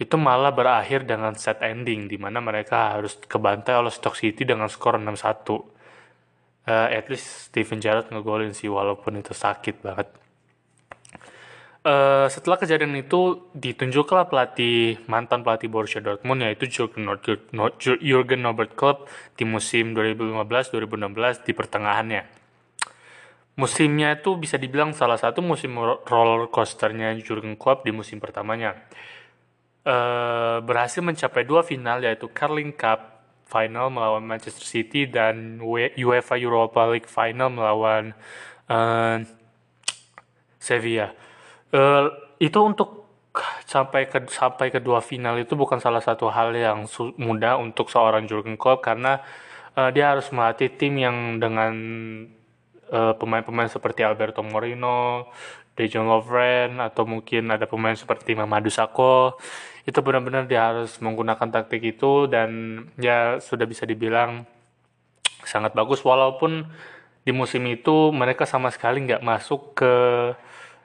itu 0.00 0.16
malah 0.16 0.50
berakhir 0.50 1.04
dengan 1.04 1.36
set 1.36 1.60
ending, 1.60 2.08
di 2.08 2.16
mana 2.16 2.40
mereka 2.40 2.96
harus 2.96 3.20
kebantai 3.20 3.76
oleh 3.78 3.92
Stoke 3.92 4.16
City 4.16 4.48
dengan 4.48 4.66
skor 4.66 4.96
6-1. 4.96 5.04
Uh, 6.64 6.88
at 6.88 7.06
least 7.12 7.52
Steven 7.52 7.76
Gerrard 7.76 8.08
ngegolin 8.08 8.56
sih, 8.56 8.72
walaupun 8.72 9.20
itu 9.20 9.36
sakit 9.36 9.84
banget. 9.84 10.23
Uh, 11.84 12.32
setelah 12.32 12.56
kejadian 12.56 12.96
itu 12.96 13.52
ditunjuklah 13.52 14.24
pelatih 14.32 15.04
mantan 15.04 15.44
pelatih 15.44 15.68
Borussia 15.68 16.00
Dortmund 16.00 16.40
yaitu 16.40 16.64
Jurgen, 16.64 17.04
Jurgen 17.76 18.40
Norbert 18.40 18.72
Klopp 18.72 19.04
di 19.36 19.44
musim 19.44 19.92
2015-2016 19.92 21.44
di 21.44 21.52
pertengahannya. 21.52 22.22
Musimnya 23.60 24.16
itu 24.16 24.32
bisa 24.40 24.56
dibilang 24.56 24.96
salah 24.96 25.20
satu 25.20 25.44
musim 25.44 25.76
roller 26.08 26.48
coasternya 26.48 27.20
Jurgen 27.20 27.52
Klopp 27.60 27.84
di 27.84 27.92
musim 27.92 28.16
pertamanya. 28.16 28.80
Uh, 29.84 30.64
berhasil 30.64 31.04
mencapai 31.04 31.44
dua 31.44 31.60
final 31.60 32.00
yaitu 32.00 32.32
Carling 32.32 32.72
Cup 32.72 33.28
final 33.44 33.92
melawan 33.92 34.24
Manchester 34.24 34.64
City 34.64 35.04
dan 35.04 35.60
UEFA 35.60 36.40
Europa 36.40 36.88
League 36.88 37.12
final 37.12 37.52
melawan 37.52 38.16
uh, 38.72 39.20
Sevilla 40.56 41.12
uh, 41.74 42.06
itu 42.38 42.58
untuk 42.62 43.04
sampai 43.66 44.06
ke 44.06 44.30
sampai 44.30 44.70
ke 44.70 44.78
dua 44.78 45.02
final 45.02 45.34
itu 45.42 45.58
bukan 45.58 45.82
salah 45.82 45.98
satu 45.98 46.30
hal 46.30 46.54
yang 46.54 46.86
mudah 47.18 47.58
untuk 47.58 47.90
seorang 47.90 48.30
Jurgen 48.30 48.54
Klopp 48.54 48.86
karena 48.86 49.18
uh, 49.74 49.90
dia 49.90 50.14
harus 50.14 50.30
melatih 50.30 50.70
tim 50.78 50.94
yang 50.94 51.42
dengan 51.42 51.74
eh, 52.94 53.14
pemain-pemain 53.18 53.66
seperti 53.66 54.06
Alberto 54.06 54.44
Moreno, 54.46 55.26
Dejan 55.74 56.06
Lovren 56.06 56.78
atau 56.78 57.02
mungkin 57.02 57.50
ada 57.50 57.66
pemain 57.66 57.96
seperti 57.96 58.38
Mamadou 58.38 58.70
Sakho. 58.70 59.34
Itu 59.82 60.00
benar-benar 60.00 60.46
dia 60.46 60.70
harus 60.70 60.96
menggunakan 61.02 61.50
taktik 61.50 61.82
itu 61.82 62.30
dan 62.30 62.80
ya 63.00 63.42
sudah 63.42 63.66
bisa 63.66 63.82
dibilang 63.82 64.46
sangat 65.42 65.74
bagus. 65.74 66.06
Walaupun 66.06 66.70
di 67.24 67.32
musim 67.34 67.66
itu 67.66 68.14
mereka 68.14 68.46
sama 68.46 68.70
sekali 68.70 69.02
nggak 69.02 69.24
masuk 69.24 69.74
ke 69.74 69.92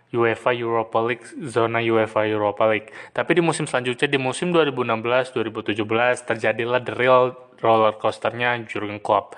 UEFA 0.09 0.57
Europa 0.57 0.97
League, 1.05 1.25
zona 1.45 1.79
UEFA 1.79 2.25
Europa 2.25 2.65
League. 2.65 2.89
Tapi 3.13 3.37
di 3.37 3.41
musim 3.45 3.69
selanjutnya, 3.69 4.09
di 4.09 4.17
musim 4.17 4.49
2016-2017, 4.49 6.25
terjadilah 6.25 6.81
the 6.81 6.93
real 6.97 7.37
roller 7.61 7.93
coasternya 7.93 8.57
Jurgen 8.65 8.97
Klopp. 8.97 9.37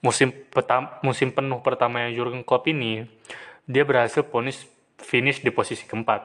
Musim 0.00 0.32
petam, 0.32 0.88
musim 1.04 1.32
penuh 1.32 1.60
pertamanya 1.60 2.08
Jurgen 2.12 2.44
Klopp 2.46 2.64
ini, 2.68 3.04
dia 3.68 3.84
berhasil 3.84 4.24
ponis 4.24 4.64
finish 4.96 5.44
di 5.44 5.52
posisi 5.52 5.84
keempat. 5.84 6.20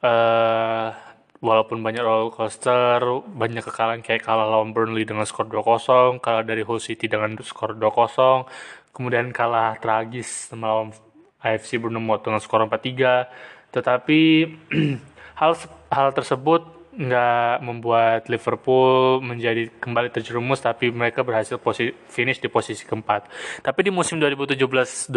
Uh, 0.00 0.94
walaupun 1.42 1.80
banyak 1.82 2.04
roller 2.04 2.30
coaster, 2.30 3.00
banyak 3.26 3.64
kekalahan 3.64 4.04
kayak 4.04 4.22
kalah 4.22 4.46
lawan 4.46 4.70
Burnley 4.70 5.08
dengan 5.08 5.26
skor 5.26 5.48
2-0, 5.48 6.20
kalah 6.22 6.44
dari 6.44 6.62
Hull 6.62 6.78
City 6.78 7.08
dengan 7.08 7.34
skor 7.40 7.74
2-0, 7.74 8.46
kemudian 8.92 9.32
kalah 9.32 9.80
tragis 9.80 10.52
melawan 10.52 10.92
AFC 11.40 11.80
Bournemouth 11.80 12.22
dengan 12.24 12.40
skor 12.40 12.64
4-3 12.68 13.72
tetapi 13.74 14.20
hal 15.40 15.52
hal 15.90 16.08
tersebut 16.12 16.80
nggak 16.90 17.62
membuat 17.62 18.26
Liverpool 18.26 19.22
menjadi 19.22 19.70
kembali 19.78 20.10
terjerumus 20.10 20.58
tapi 20.58 20.90
mereka 20.90 21.22
berhasil 21.22 21.56
posisi, 21.56 21.94
finish 22.10 22.42
di 22.42 22.50
posisi 22.50 22.82
keempat. 22.82 23.30
Tapi 23.62 23.80
di 23.86 23.94
musim 23.94 24.18
2017-2018 24.18 25.08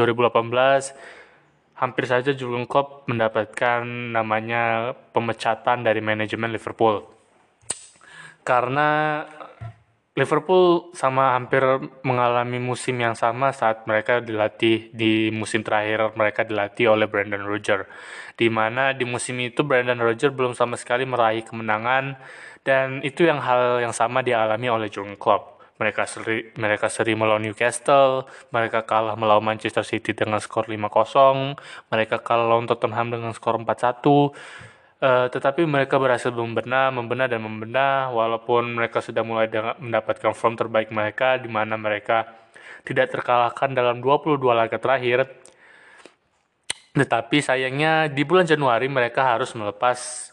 hampir 1.74 2.06
saja 2.06 2.32
Jurgen 2.32 2.70
Klopp 2.70 3.10
mendapatkan 3.10 3.84
namanya 4.14 4.94
pemecatan 5.12 5.82
dari 5.82 6.00
manajemen 6.00 6.54
Liverpool. 6.54 7.04
Karena 8.46 9.24
Liverpool 10.14 10.94
sama 10.94 11.34
hampir 11.34 11.66
mengalami 12.06 12.62
musim 12.62 13.02
yang 13.02 13.18
sama 13.18 13.50
saat 13.50 13.90
mereka 13.90 14.22
dilatih 14.22 14.94
di 14.94 15.34
musim 15.34 15.66
terakhir 15.66 16.14
mereka 16.14 16.46
dilatih 16.46 16.94
oleh 16.94 17.10
Brandon 17.10 17.42
Rodgers. 17.42 17.90
Di 18.38 18.46
mana 18.46 18.94
di 18.94 19.10
musim 19.10 19.42
itu 19.42 19.66
Brandon 19.66 19.98
Rodgers 19.98 20.30
belum 20.30 20.54
sama 20.54 20.78
sekali 20.78 21.10
meraih 21.10 21.42
kemenangan 21.42 22.22
dan 22.62 23.02
itu 23.02 23.26
yang 23.26 23.42
hal 23.42 23.82
yang 23.82 23.90
sama 23.90 24.22
dialami 24.22 24.70
oleh 24.70 24.86
Jurgen 24.94 25.18
Klopp. 25.18 25.66
Mereka 25.82 26.06
seri, 26.06 26.54
mereka 26.62 26.94
seri 26.94 27.18
melawan 27.18 27.42
Newcastle, 27.42 28.30
mereka 28.54 28.86
kalah 28.86 29.18
melawan 29.18 29.42
Manchester 29.42 29.82
City 29.82 30.14
dengan 30.14 30.38
skor 30.38 30.70
5-0, 30.70 31.58
mereka 31.90 32.22
kalah 32.22 32.54
lawan 32.54 32.70
Tottenham 32.70 33.10
dengan 33.10 33.34
skor 33.34 33.58
4-1 33.58 34.73
Uh, 35.04 35.28
tetapi 35.28 35.68
mereka 35.68 36.00
berhasil 36.00 36.32
membenah, 36.32 36.88
membenah 36.88 37.28
dan 37.28 37.44
membenah 37.44 38.08
walaupun 38.16 38.72
mereka 38.80 39.04
sudah 39.04 39.20
mulai 39.20 39.52
mendapatkan 39.76 40.32
form 40.32 40.56
terbaik 40.56 40.96
mereka 40.96 41.36
di 41.36 41.52
mana 41.52 41.76
mereka 41.76 42.24
tidak 42.88 43.12
terkalahkan 43.12 43.76
dalam 43.76 44.00
22 44.00 44.40
laga 44.56 44.80
terakhir. 44.80 45.28
Tetapi 46.96 47.38
sayangnya 47.44 48.08
di 48.08 48.24
bulan 48.24 48.48
Januari 48.48 48.88
mereka 48.88 49.28
harus 49.28 49.52
melepas 49.60 50.32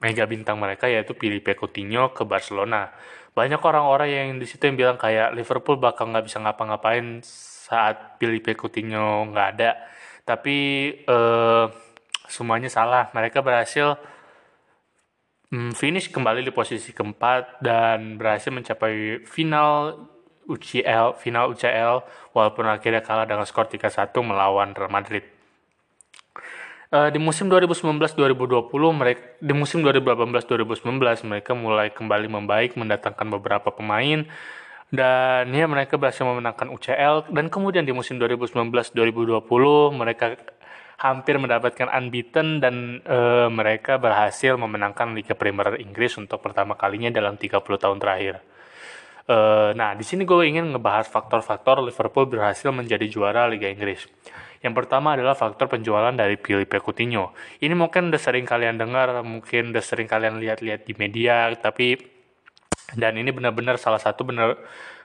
mega 0.00 0.24
bintang 0.24 0.56
mereka 0.56 0.88
yaitu 0.88 1.12
Filipe 1.12 1.52
Coutinho 1.52 2.08
ke 2.16 2.24
Barcelona. 2.24 2.88
Banyak 3.36 3.60
orang-orang 3.60 4.08
yang 4.08 4.28
di 4.40 4.48
situ 4.48 4.72
yang 4.72 4.80
bilang 4.80 4.96
kayak 4.96 5.36
Liverpool 5.36 5.76
bakal 5.76 6.08
nggak 6.08 6.24
bisa 6.24 6.40
ngapa-ngapain 6.40 7.20
saat 7.20 8.16
Filipe 8.16 8.56
Coutinho 8.56 9.28
nggak 9.28 9.48
ada. 9.58 9.70
Tapi 10.24 10.56
uh, 11.04 11.68
semuanya 12.38 12.70
salah. 12.70 13.10
Mereka 13.10 13.42
berhasil 13.42 13.98
mm, 15.50 15.74
finish 15.74 16.06
kembali 16.14 16.46
di 16.46 16.54
posisi 16.54 16.94
keempat 16.94 17.58
dan 17.58 18.14
berhasil 18.14 18.54
mencapai 18.54 19.26
final 19.26 20.06
UCL, 20.48 21.18
final 21.20 21.52
UCL 21.52 22.06
walaupun 22.32 22.64
akhirnya 22.70 23.04
kalah 23.04 23.26
dengan 23.26 23.44
skor 23.44 23.66
3-1 23.66 24.14
melawan 24.22 24.72
Real 24.72 24.88
Madrid. 24.88 25.26
Uh, 26.88 27.12
di 27.12 27.20
musim 27.20 27.52
2019-2020 27.52 28.72
mereka 28.96 29.20
di 29.44 29.52
musim 29.52 29.84
2018-2019 29.84 31.28
mereka 31.28 31.52
mulai 31.52 31.92
kembali 31.92 32.32
membaik 32.32 32.80
mendatangkan 32.80 33.28
beberapa 33.28 33.68
pemain 33.68 34.24
dan 34.88 35.52
ya 35.52 35.68
mereka 35.68 36.00
berhasil 36.00 36.24
memenangkan 36.24 36.72
UCL 36.72 37.28
dan 37.28 37.52
kemudian 37.52 37.84
di 37.84 37.92
musim 37.92 38.16
2019-2020 38.16 38.96
mereka 40.00 40.32
hampir 40.98 41.38
mendapatkan 41.38 41.86
unbeaten 41.86 42.58
dan 42.58 42.98
uh, 43.06 43.46
mereka 43.46 44.02
berhasil 44.02 44.58
memenangkan 44.58 45.14
Liga 45.14 45.38
Premier 45.38 45.78
Inggris 45.78 46.18
untuk 46.18 46.42
pertama 46.42 46.74
kalinya 46.74 47.14
dalam 47.14 47.38
30 47.38 47.62
tahun 47.62 47.98
terakhir. 48.02 48.42
Uh, 49.28 49.70
nah, 49.78 49.94
di 49.94 50.02
sini 50.02 50.26
gue 50.26 50.42
ingin 50.42 50.74
ngebahas 50.74 51.06
faktor-faktor 51.06 51.84
Liverpool 51.86 52.26
berhasil 52.26 52.74
menjadi 52.74 53.06
juara 53.06 53.46
Liga 53.46 53.70
Inggris. 53.70 54.10
Yang 54.58 54.74
pertama 54.74 55.14
adalah 55.14 55.38
faktor 55.38 55.70
penjualan 55.70 56.10
dari 56.10 56.34
Filipe 56.34 56.82
Coutinho. 56.82 57.30
Ini 57.62 57.78
mungkin 57.78 58.10
udah 58.10 58.18
sering 58.18 58.42
kalian 58.42 58.74
dengar, 58.74 59.22
mungkin 59.22 59.70
udah 59.70 59.84
sering 59.84 60.10
kalian 60.10 60.42
lihat-lihat 60.42 60.82
di 60.82 60.98
media, 60.98 61.46
tapi 61.54 61.94
dan 62.96 63.20
ini 63.20 63.30
benar-benar 63.30 63.76
salah 63.76 64.00
satu 64.00 64.24
benar 64.26 64.56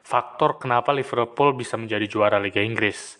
faktor 0.01 0.57
kenapa 0.57 0.95
Liverpool 0.95 1.53
bisa 1.53 1.77
menjadi 1.77 2.07
juara 2.09 2.41
Liga 2.41 2.63
Inggris. 2.63 3.19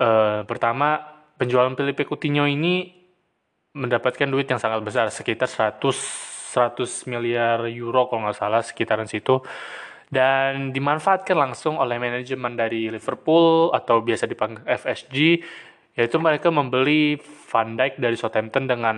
Uh, 0.00 0.46
pertama, 0.48 1.15
penjualan 1.36 1.72
Filipe 1.76 2.08
Coutinho 2.08 2.48
ini 2.48 2.92
mendapatkan 3.76 4.28
duit 4.28 4.48
yang 4.48 4.60
sangat 4.60 4.80
besar, 4.80 5.12
sekitar 5.12 5.48
100 5.48 6.36
100 6.56 7.12
miliar 7.12 7.68
euro 7.68 8.08
kalau 8.08 8.24
nggak 8.24 8.40
salah 8.40 8.64
sekitaran 8.64 9.04
situ 9.04 9.44
dan 10.08 10.72
dimanfaatkan 10.72 11.36
langsung 11.36 11.76
oleh 11.76 12.00
manajemen 12.00 12.56
dari 12.56 12.88
Liverpool 12.88 13.74
atau 13.76 14.00
biasa 14.00 14.24
dipanggil 14.24 14.64
FSG 14.64 15.16
yaitu 15.96 16.16
mereka 16.16 16.48
membeli 16.48 17.20
Van 17.52 17.76
Dijk 17.76 18.00
dari 18.00 18.16
Southampton 18.16 18.64
dengan 18.68 18.96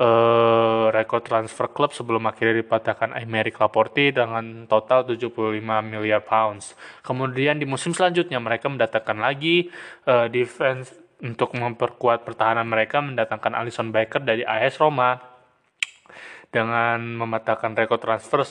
uh, 0.00 0.88
rekor 0.88 1.20
transfer 1.20 1.68
klub 1.70 1.92
sebelum 1.92 2.24
akhirnya 2.24 2.64
dipatahkan 2.64 3.12
Aymeric 3.12 3.60
Laporte 3.60 4.10
dengan 4.10 4.64
total 4.64 5.04
75 5.04 5.60
miliar 5.84 6.24
pounds. 6.24 6.72
Kemudian 7.04 7.60
di 7.60 7.68
musim 7.68 7.92
selanjutnya 7.92 8.40
mereka 8.40 8.72
mendatangkan 8.72 9.20
lagi 9.20 9.68
uh, 10.08 10.32
defense 10.32 11.07
untuk 11.18 11.54
memperkuat 11.58 12.22
pertahanan 12.22 12.66
mereka 12.66 13.02
mendatangkan 13.02 13.58
Alisson 13.58 13.90
Becker 13.90 14.22
dari 14.22 14.46
AS 14.46 14.78
Roma 14.78 15.18
dengan 16.48 17.02
mematahkan 17.02 17.74
rekor 17.74 17.98
transfer 18.00 18.46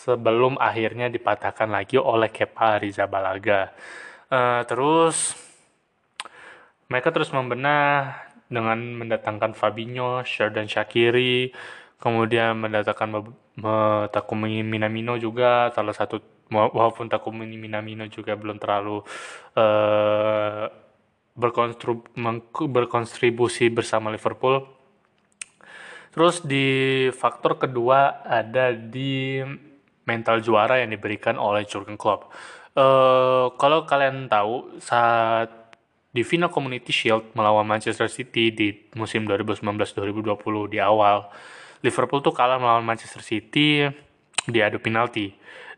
sebelum 0.00 0.56
akhirnya 0.56 1.12
dipatahkan 1.12 1.68
lagi 1.68 2.00
oleh 2.00 2.32
Kepa 2.32 2.80
Rizabalaga. 2.80 3.74
Uh, 4.30 4.62
terus 4.64 5.34
mereka 6.86 7.10
terus 7.10 7.30
membenah 7.34 8.18
dengan 8.50 8.78
mendatangkan 8.78 9.54
Fabinho, 9.54 10.26
Sheridan 10.26 10.66
Shakiri, 10.66 11.54
kemudian 12.02 12.58
mendatangkan 12.58 13.30
Takumi 14.10 14.64
Minamino 14.64 15.14
juga 15.20 15.70
salah 15.70 15.94
satu 15.94 16.18
walaupun 16.50 17.06
Takumi 17.06 17.46
Minamino 17.46 18.08
juga 18.10 18.34
belum 18.34 18.58
terlalu 18.58 19.04
uh, 19.54 20.66
berkontribusi 21.36 23.70
bersama 23.70 24.10
Liverpool. 24.10 24.66
Terus 26.10 26.42
di 26.42 27.06
faktor 27.14 27.54
kedua 27.58 28.22
ada 28.26 28.74
di 28.74 29.38
mental 30.10 30.42
juara 30.42 30.82
yang 30.82 30.90
diberikan 30.90 31.38
oleh 31.38 31.62
Jurgen 31.62 31.94
Klopp. 31.94 32.34
Uh, 32.74 33.54
kalau 33.58 33.86
kalian 33.86 34.26
tahu 34.26 34.82
saat 34.82 35.78
di 36.10 36.26
final 36.26 36.50
Community 36.50 36.90
Shield 36.90 37.30
melawan 37.38 37.62
Manchester 37.62 38.10
City 38.10 38.50
di 38.50 38.74
musim 38.98 39.22
2019-2020 39.30 40.74
di 40.74 40.82
awal, 40.82 41.30
Liverpool 41.86 42.18
tuh 42.18 42.34
kalah 42.34 42.58
melawan 42.58 42.82
Manchester 42.82 43.22
City 43.22 43.86
di 44.42 44.58
adu 44.58 44.82
penalti. 44.82 45.30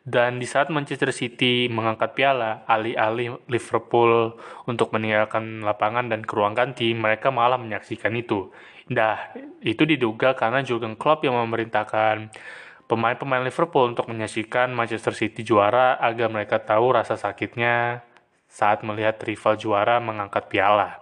Dan 0.03 0.43
di 0.43 0.51
saat 0.51 0.67
Manchester 0.67 1.15
City 1.15 1.71
mengangkat 1.71 2.19
piala, 2.19 2.67
alih-alih 2.67 3.39
Liverpool 3.47 4.35
untuk 4.67 4.91
meninggalkan 4.91 5.63
lapangan 5.63 6.11
dan 6.11 6.27
ke 6.27 6.33
ruang 6.35 6.59
ganti, 6.59 6.91
mereka 6.91 7.31
malah 7.31 7.55
menyaksikan 7.55 8.11
itu. 8.19 8.51
Nah, 8.91 9.31
itu 9.63 9.87
diduga 9.87 10.35
karena 10.35 10.67
Jurgen 10.67 10.99
Klopp 10.99 11.23
yang 11.23 11.39
memerintahkan 11.39 12.35
pemain-pemain 12.91 13.47
Liverpool 13.47 13.95
untuk 13.95 14.11
menyaksikan 14.11 14.75
Manchester 14.75 15.15
City 15.15 15.47
juara 15.47 15.95
agar 16.03 16.35
mereka 16.35 16.59
tahu 16.59 16.99
rasa 16.99 17.15
sakitnya 17.15 18.03
saat 18.51 18.83
melihat 18.83 19.23
rival 19.23 19.55
juara 19.55 20.03
mengangkat 20.03 20.51
piala. 20.51 20.99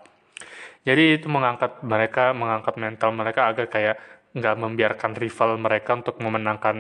Jadi 0.85 1.17
itu 1.17 1.27
mengangkat 1.33 1.81
mereka, 1.81 2.37
mengangkat 2.37 2.77
mental 2.77 3.17
mereka 3.17 3.49
agar 3.49 3.67
kayak 3.73 3.97
nggak 4.37 4.57
membiarkan 4.61 5.13
rival 5.19 5.59
mereka 5.59 5.99
untuk 5.99 6.17
memenangkan 6.23 6.77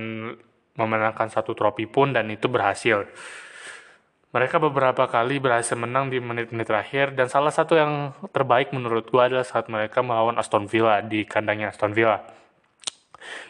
memenangkan 0.80 1.28
satu 1.28 1.52
trofi 1.52 1.84
pun 1.84 2.16
dan 2.16 2.32
itu 2.32 2.48
berhasil. 2.48 3.04
Mereka 4.30 4.62
beberapa 4.62 5.10
kali 5.10 5.42
berhasil 5.42 5.74
menang 5.74 6.08
di 6.08 6.22
menit-menit 6.22 6.64
terakhir 6.64 7.12
dan 7.18 7.26
salah 7.28 7.50
satu 7.52 7.76
yang 7.76 8.14
terbaik 8.30 8.72
menurut 8.72 9.10
gua 9.10 9.28
adalah 9.28 9.44
saat 9.44 9.66
mereka 9.68 10.00
melawan 10.00 10.38
Aston 10.40 10.64
Villa 10.70 11.02
di 11.02 11.26
kandangnya 11.26 11.74
Aston 11.74 11.92
Villa 11.92 12.40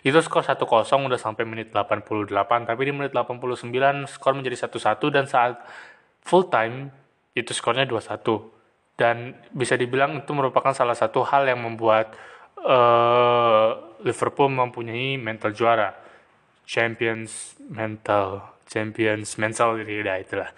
itu 0.02 0.18
skor 0.20 0.42
1-0 0.42 0.66
udah 1.06 1.20
sampai 1.20 1.44
menit 1.46 1.70
88, 1.72 2.66
tapi 2.66 2.82
di 2.88 2.92
menit 2.92 3.12
89 3.14 4.08
skor 4.08 4.34
menjadi 4.34 4.66
1-1 4.66 5.14
dan 5.14 5.24
saat 5.28 5.54
full 6.24 6.48
time 6.50 6.90
itu 7.36 7.54
skornya 7.54 7.86
2-1. 7.86 8.98
Dan 8.98 9.32
bisa 9.54 9.80
dibilang 9.80 10.20
itu 10.20 10.30
merupakan 10.36 10.76
salah 10.76 10.96
satu 10.96 11.24
hal 11.24 11.48
yang 11.48 11.64
membuat 11.64 12.12
uh, 12.60 13.96
Liverpool 14.04 14.52
mempunyai 14.52 15.16
mental 15.16 15.56
juara. 15.56 15.96
Champions 16.70 17.58
mental, 17.66 18.46
Champions 18.70 19.34
mental 19.42 19.82
jadi 19.82 20.06
ya 20.06 20.14
itulah. 20.22 20.50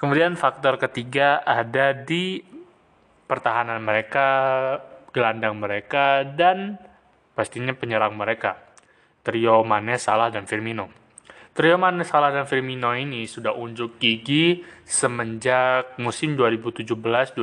Kemudian 0.00 0.32
faktor 0.32 0.80
ketiga 0.80 1.44
ada 1.44 1.92
di 1.92 2.40
pertahanan 3.28 3.84
mereka, 3.84 4.24
gelandang 5.12 5.60
mereka 5.60 6.24
dan 6.24 6.80
pastinya 7.36 7.76
penyerang 7.76 8.16
mereka, 8.16 8.56
trio 9.20 9.60
Mane, 9.60 10.00
Salah, 10.00 10.32
dan 10.32 10.48
Firmino. 10.48 10.88
Trio 11.52 11.76
Mane, 11.76 12.08
Salah, 12.08 12.32
dan 12.32 12.48
Firmino 12.48 12.96
ini 12.96 13.28
sudah 13.28 13.52
unjuk 13.52 14.00
gigi 14.00 14.64
semenjak 14.88 16.00
musim 16.00 16.40
2017-2018. 16.40 17.36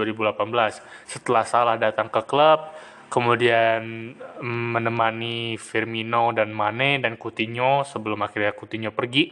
Setelah 1.06 1.46
Salah 1.46 1.78
datang 1.78 2.10
ke 2.10 2.26
klub, 2.26 2.74
kemudian 3.08 4.14
menemani 4.44 5.56
Firmino 5.56 6.36
dan 6.36 6.52
Mane 6.52 7.00
dan 7.00 7.16
Coutinho 7.16 7.88
sebelum 7.88 8.20
akhirnya 8.24 8.54
Coutinho 8.54 8.92
pergi. 8.92 9.32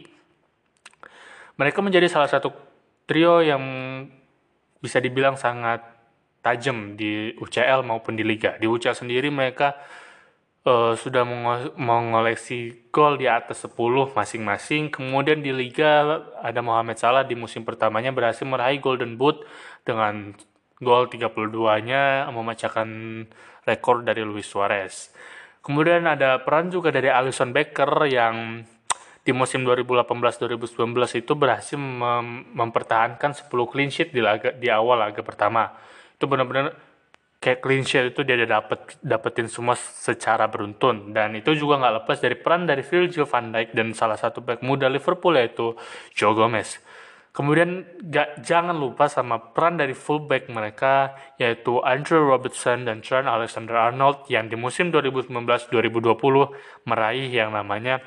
Mereka 1.56 1.80
menjadi 1.80 2.08
salah 2.08 2.28
satu 2.28 2.52
trio 3.08 3.40
yang 3.40 3.62
bisa 4.80 5.00
dibilang 5.00 5.40
sangat 5.40 5.80
tajam 6.44 6.94
di 6.94 7.32
UCL 7.36 7.82
maupun 7.82 8.14
di 8.14 8.24
Liga. 8.24 8.54
Di 8.60 8.68
UCL 8.68 8.94
sendiri 8.94 9.32
mereka 9.32 9.74
uh, 10.66 10.92
sudah 10.94 11.24
mengoleksi 11.74 12.90
gol 12.92 13.16
di 13.16 13.26
atas 13.26 13.64
10 13.64 13.74
masing-masing. 14.12 14.92
Kemudian 14.92 15.40
di 15.40 15.50
Liga 15.54 16.22
ada 16.38 16.60
Mohamed 16.60 16.98
Salah 17.00 17.24
di 17.24 17.34
musim 17.34 17.64
pertamanya 17.64 18.12
berhasil 18.12 18.44
meraih 18.44 18.78
Golden 18.78 19.16
Boot 19.16 19.42
dengan 19.82 20.36
gol 20.76 21.08
32-nya 21.08 22.28
memecahkan 22.28 22.88
rekor 23.66 24.06
dari 24.06 24.22
Luis 24.22 24.46
Suarez. 24.46 25.10
Kemudian 25.60 26.06
ada 26.06 26.46
peran 26.46 26.70
juga 26.70 26.94
dari 26.94 27.10
Alisson 27.10 27.50
Becker 27.50 27.90
yang 28.06 28.62
di 29.26 29.34
musim 29.34 29.66
2018-2019 29.66 30.94
itu 31.18 31.32
berhasil 31.34 31.74
mem 31.74 32.46
mempertahankan 32.54 33.34
10 33.34 33.50
clean 33.50 33.90
sheet 33.90 34.14
di 34.14 34.22
laga 34.22 34.54
di 34.54 34.70
awal 34.70 35.02
laga 35.02 35.26
pertama. 35.26 35.74
Itu 36.14 36.30
benar-benar 36.30 36.78
kayak 37.42 37.58
clean 37.58 37.82
sheet 37.82 38.14
itu 38.14 38.22
dia 38.22 38.38
dapet 38.46 38.94
dapetin 39.02 39.50
semua 39.50 39.74
secara 39.74 40.46
beruntun 40.46 41.10
dan 41.10 41.34
itu 41.34 41.58
juga 41.58 41.82
nggak 41.82 41.94
lepas 42.02 42.16
dari 42.22 42.38
peran 42.38 42.70
dari 42.70 42.86
Virgil 42.86 43.26
van 43.26 43.50
Dijk 43.50 43.74
dan 43.74 43.90
salah 43.98 44.16
satu 44.16 44.38
back 44.38 44.62
muda 44.62 44.86
Liverpool 44.86 45.34
yaitu 45.34 45.74
Joe 46.14 46.30
Gomez. 46.38 46.78
Kemudian 47.36 47.84
gak, 48.00 48.40
jangan 48.40 48.72
lupa 48.72 49.12
sama 49.12 49.52
peran 49.52 49.76
dari 49.76 49.92
fullback 49.92 50.48
mereka 50.48 51.12
yaitu 51.36 51.84
Andrew 51.84 52.24
Robertson 52.24 52.88
dan 52.88 53.04
Trent 53.04 53.28
Alexander-Arnold 53.28 54.24
yang 54.32 54.48
di 54.48 54.56
musim 54.56 54.88
2019-2020 54.88 55.68
meraih 56.88 57.28
yang 57.28 57.52
namanya 57.52 58.00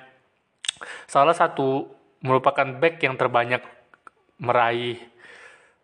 salah 1.06 1.38
satu 1.38 1.94
merupakan 2.26 2.66
back 2.82 3.06
yang 3.06 3.22
terbanyak 3.22 3.62
meraih 4.42 4.98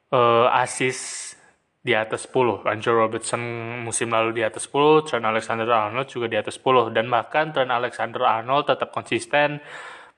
uh, 0.10 0.50
assist 0.58 1.38
di 1.86 1.94
atas 1.94 2.26
10. 2.26 2.66
Andrew 2.66 2.98
Robertson 2.98 3.42
musim 3.86 4.10
lalu 4.10 4.42
di 4.42 4.44
atas 4.44 4.66
10, 4.74 5.06
Trent 5.06 5.22
Alexander-Arnold 5.22 6.10
juga 6.10 6.26
di 6.26 6.34
atas 6.42 6.58
10 6.58 6.98
dan 6.98 7.06
bahkan 7.14 7.54
Trent 7.54 7.70
Alexander-Arnold 7.70 8.74
tetap 8.74 8.90
konsisten 8.90 9.62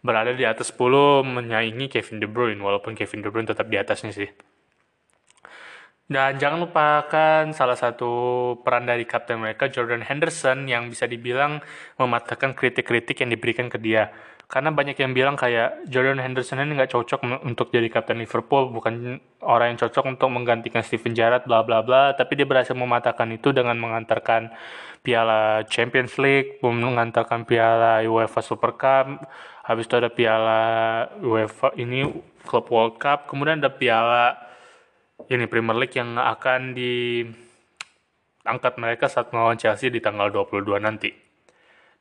berada 0.08 0.32
di 0.32 0.48
atas 0.48 0.72
10 0.72 1.28
menyaingi 1.28 1.92
Kevin 1.92 2.24
De 2.24 2.28
Bruyne 2.32 2.64
walaupun 2.64 2.96
Kevin 2.96 3.20
De 3.20 3.28
Bruyne 3.28 3.52
tetap 3.52 3.68
di 3.68 3.76
atasnya 3.76 4.16
sih. 4.16 4.32
Dan 6.08 6.40
jangan 6.40 6.64
lupakan 6.64 7.52
salah 7.52 7.76
satu 7.76 8.12
peran 8.64 8.88
dari 8.88 9.04
kapten 9.04 9.44
mereka 9.44 9.68
Jordan 9.68 10.00
Henderson 10.00 10.64
yang 10.64 10.88
bisa 10.88 11.04
dibilang 11.04 11.60
mematahkan 12.00 12.56
kritik-kritik 12.56 13.20
yang 13.20 13.28
diberikan 13.36 13.68
ke 13.68 13.76
dia. 13.76 14.16
Karena 14.48 14.72
banyak 14.72 14.96
yang 14.96 15.12
bilang 15.12 15.36
kayak 15.36 15.92
Jordan 15.92 16.24
Henderson 16.24 16.64
ini 16.64 16.80
nggak 16.80 16.96
cocok 16.96 17.44
untuk 17.44 17.68
jadi 17.68 17.92
kapten 17.92 18.24
Liverpool, 18.24 18.72
bukan 18.72 19.20
orang 19.44 19.76
yang 19.76 19.80
cocok 19.84 20.08
untuk 20.08 20.32
menggantikan 20.32 20.80
Steven 20.80 21.12
Gerrard, 21.12 21.44
bla 21.44 21.68
bla 21.68 21.84
bla. 21.84 22.16
Tapi 22.16 22.40
dia 22.40 22.48
berhasil 22.48 22.72
mematahkan 22.72 23.28
itu 23.36 23.52
dengan 23.52 23.76
mengantarkan 23.76 24.56
Piala 25.04 25.68
Champions 25.68 26.16
League, 26.16 26.64
mengantarkan 26.64 27.44
Piala 27.44 28.00
UEFA 28.08 28.40
Super 28.40 28.80
Cup, 28.80 29.28
habis 29.68 29.84
itu 29.84 30.00
ada 30.00 30.08
Piala 30.08 30.64
UEFA 31.20 31.76
ini 31.76 32.08
Club 32.48 32.72
World 32.72 33.04
Cup, 33.04 33.28
kemudian 33.28 33.60
ada 33.60 33.68
Piala 33.68 34.40
ini 35.28 35.44
Premier 35.44 35.76
League 35.76 36.00
yang 36.00 36.16
akan 36.16 36.72
diangkat 36.72 37.36
mereka 38.80 39.12
saat 39.12 39.36
melawan 39.36 39.60
Chelsea 39.60 39.92
di 39.92 40.00
tanggal 40.00 40.32
22 40.32 40.64
nanti. 40.80 41.27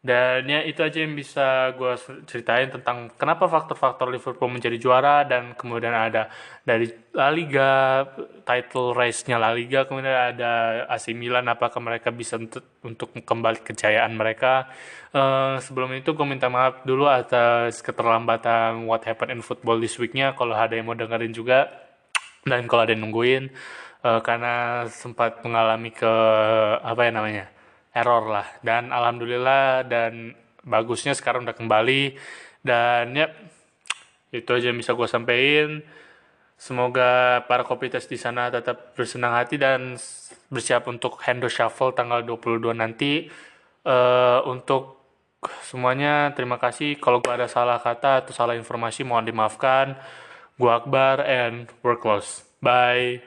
Dan 0.07 0.47
ya 0.47 0.62
itu 0.62 0.87
aja 0.87 1.03
yang 1.03 1.19
bisa 1.19 1.75
gue 1.75 1.99
ceritain 2.31 2.71
tentang 2.71 3.11
kenapa 3.19 3.51
faktor-faktor 3.51 4.07
Liverpool 4.14 4.47
menjadi 4.47 4.79
juara 4.79 5.27
dan 5.27 5.59
kemudian 5.59 5.90
ada 5.90 6.31
dari 6.62 6.87
La 7.11 7.27
Liga, 7.35 8.07
title 8.47 8.95
race-nya 8.95 9.35
La 9.35 9.51
Liga, 9.51 9.83
kemudian 9.83 10.38
ada 10.38 10.87
AC 10.87 11.11
Milan 11.11 11.51
apakah 11.51 11.83
mereka 11.83 12.14
bisa 12.14 12.38
untuk, 12.38 13.11
kembali 13.19 13.66
kejayaan 13.66 14.14
mereka. 14.14 14.71
Uh, 15.11 15.59
sebelum 15.59 15.90
itu 15.99 16.14
gue 16.14 16.27
minta 16.29 16.47
maaf 16.47 16.87
dulu 16.87 17.11
atas 17.11 17.83
keterlambatan 17.83 18.87
What 18.87 19.03
Happened 19.11 19.35
in 19.35 19.42
Football 19.42 19.83
this 19.83 19.99
week-nya 19.99 20.38
kalau 20.38 20.55
ada 20.55 20.79
yang 20.79 20.87
mau 20.87 20.95
dengerin 20.95 21.35
juga 21.35 21.66
dan 22.47 22.71
kalau 22.71 22.87
ada 22.87 22.95
yang 22.95 23.11
nungguin 23.11 23.51
uh, 24.07 24.23
karena 24.23 24.87
sempat 24.87 25.42
mengalami 25.42 25.90
ke 25.90 26.12
apa 26.79 27.01
ya 27.03 27.11
namanya 27.11 27.56
error 27.96 28.28
lah. 28.28 28.46
Dan 28.61 28.92
alhamdulillah 28.92 29.88
dan 29.88 30.37
bagusnya 30.61 31.16
sekarang 31.16 31.48
udah 31.48 31.56
kembali. 31.56 32.12
Dan 32.61 33.16
ya 33.16 33.32
itu 34.37 34.50
aja 34.52 34.68
yang 34.68 34.76
bisa 34.76 34.92
gue 34.92 35.09
sampaikan 35.09 35.80
semoga 36.56 37.44
para 37.44 37.62
kopitas 37.68 38.09
di 38.09 38.16
sana 38.16 38.48
tetap 38.48 38.96
bersenang 38.96 39.37
hati 39.37 39.61
dan 39.61 40.00
bersiap 40.48 40.88
untuk 40.88 41.20
handle 41.24 41.52
shuffle 41.52 41.92
tanggal 41.92 42.24
22 42.24 42.72
nanti. 42.72 43.28
Uh, 43.87 44.42
untuk 44.50 44.98
semuanya 45.62 46.35
terima 46.35 46.59
kasih. 46.59 46.98
Kalau 46.98 47.22
gue 47.22 47.30
ada 47.30 47.46
salah 47.46 47.78
kata 47.78 48.26
atau 48.26 48.32
salah 48.35 48.59
informasi 48.59 49.06
mohon 49.06 49.28
dimaafkan. 49.28 49.94
Gua 50.56 50.80
Akbar 50.80 51.20
and 51.20 51.68
we're 51.85 52.00
close. 52.00 52.48
Bye. 52.64 53.20